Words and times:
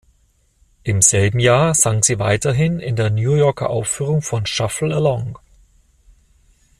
Im 0.81 1.03
selben 1.03 1.37
Jahr 1.37 1.75
sang 1.75 2.01
sie 2.01 2.17
weiterhin 2.17 2.79
in 2.79 2.95
der 2.95 3.11
New 3.11 3.35
Yorker 3.35 3.69
Aufführung 3.69 4.23
von 4.23 4.47
Shuffle 4.47 4.95
Along. 4.95 5.37